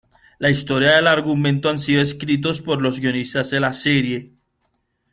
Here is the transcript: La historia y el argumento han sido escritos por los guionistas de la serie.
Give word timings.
La 0.39 0.49
historia 0.49 0.95
y 0.95 0.97
el 0.97 1.05
argumento 1.05 1.69
han 1.69 1.77
sido 1.77 2.01
escritos 2.01 2.59
por 2.59 2.81
los 2.81 2.99
guionistas 2.99 3.51
de 3.51 3.59
la 3.59 3.71
serie. 3.71 4.33